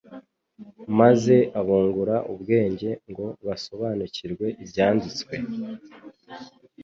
[0.99, 5.35] Maze abungura ubwenge ngo basobanukirwe n'Ibyanditswe,